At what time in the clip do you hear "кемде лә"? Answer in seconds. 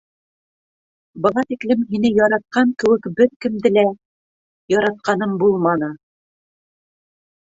3.45-3.83